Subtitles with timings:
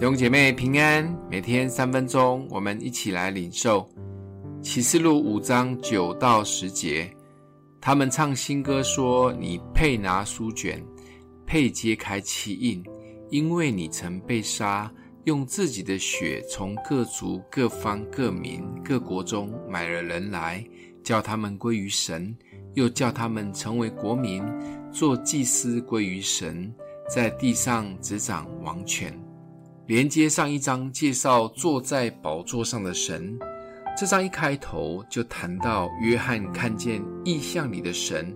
[0.00, 3.86] 弟兄姐妹平安，每天三分钟，我们一起来领受
[4.62, 7.14] 启示录五章九到十节。
[7.82, 10.82] 他们唱新歌说：“你配拿书卷，
[11.44, 12.82] 配揭开七印，
[13.28, 14.90] 因为你曾被杀，
[15.24, 20.64] 用自己的血从各族、各方、各民、各国中买了人来，
[21.04, 22.34] 叫他们归于神，
[22.72, 24.42] 又叫他们成为国民，
[24.90, 26.74] 做祭司归于神。”
[27.06, 29.12] 在地上执掌王权，
[29.90, 33.36] 连接上一章介绍坐在宝座上的神。
[33.98, 38.32] 这章一开头就谈到约翰看见异象里的神，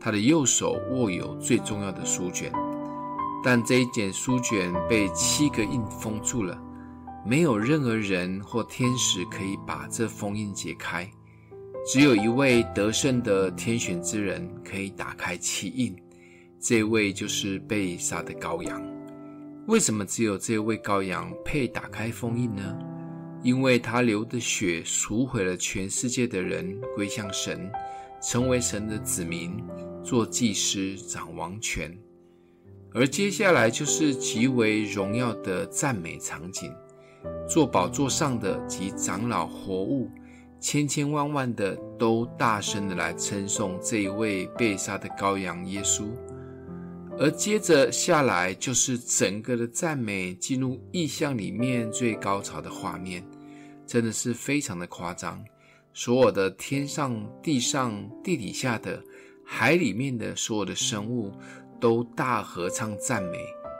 [0.00, 2.50] 他的右手握有最重要的书卷，
[3.44, 6.58] 但这一卷书卷被七个印封住了，
[7.22, 11.06] 没有任何人或天使可以把这封印解开，
[11.86, 15.94] 只有一位得胜的天选之人可以打开七印。
[16.58, 18.93] 这位就是被杀的羔羊。
[19.66, 22.78] 为什么只有这位羔羊配打开封印呢？
[23.42, 27.72] 因为他流的血赎回了全世界的人归向神，
[28.20, 29.64] 成为神的子民，
[30.02, 31.96] 做祭司掌王权。
[32.92, 36.70] 而接下来就是极为荣耀的赞美场景，
[37.48, 40.10] 坐宝座上的及长老、活物，
[40.60, 46.04] 千千万万的都大声的来称颂这一位被杀的羔羊耶稣。
[47.16, 53.24] 而接着下来就是整个的赞美进入意象里面最高潮的画面，
[53.86, 55.42] 真的是非常的夸张。
[55.92, 59.00] 所有的天上、地上、地底下的
[59.44, 61.32] 海里面的所有的生物
[61.80, 63.38] 都大合唱赞美，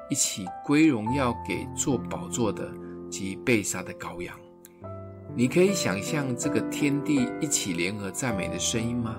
[0.09, 2.73] 一起归荣耀给坐宝座的
[3.11, 4.39] 及被杀的羔羊。
[5.35, 9.17] 你可以想象这个天地一起联合赞美的声音吗？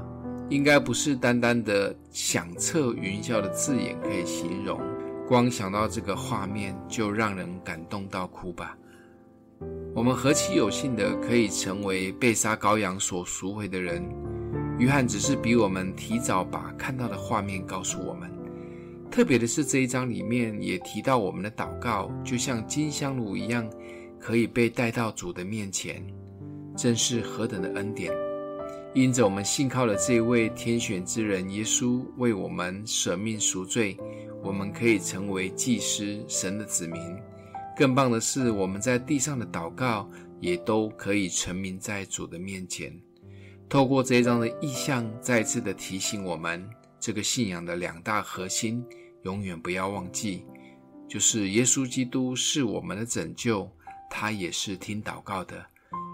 [0.49, 4.79] 应该不是单单的响彻云霄的字眼可以形容，
[5.27, 8.77] 光想到这个画面就让人感动到哭吧。
[9.95, 14.03] 我们何其有幸的可以成为被杀羔羊所赎回的人。
[14.77, 18.29] 约翰只是比我们提早把看到的画面告诉我们。
[19.09, 23.67] 特别的是这一章里面也提到我们的祷告就像金香炉一样，
[24.19, 26.05] 可以被带到主的面前，
[26.75, 28.11] 真是何等的恩典。
[28.95, 33.97] 因着我们信靠了这位天选之人耶稣为我们舍命赎罪，
[34.41, 37.01] 我们可以成为祭司神的子民。
[37.75, 42.97] 更棒的是，我们在地上的祷告也都可以成名在主的面前。
[43.67, 46.65] 透过这一章的意象，再次的提醒我们，
[46.97, 48.81] 这个信仰的两大核心，
[49.23, 50.45] 永远不要忘记，
[51.05, 53.69] 就是耶稣基督是我们的拯救，
[54.09, 55.65] 他也是听祷告的。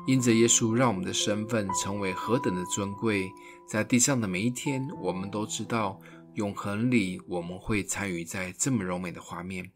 [0.08, 3.32] 因着耶稣让我们的身份成为何等的尊贵，
[3.68, 6.00] 在地上的每一天，我们都知道
[6.36, 9.70] 永恒里我们会参与在这么柔美的画面。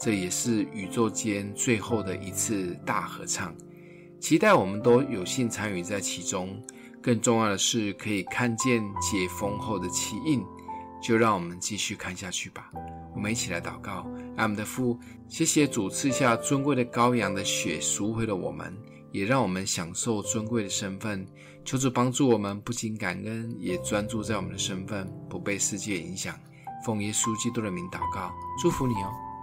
[0.00, 3.54] 这也是宇宙间最后的一次大合唱，
[4.20, 6.60] 期待我们都有幸参与在其中。
[7.02, 10.42] 更重要的是，可以看见解封后的奇印。
[11.02, 12.70] 就让我们继续看下去吧。
[13.14, 14.98] 我们一起来祷告：爱我们的父，
[15.28, 18.74] 谢谢主赐下尊贵的羔羊的血赎回了我们。
[19.14, 21.24] 也让我们享受尊贵的身份，
[21.64, 26.36] 求主帮助我们不仅感恩，也专注在我们的身份，不被世界影响。
[26.84, 29.23] 奉耶稣基督的名祷告，祝福你哦。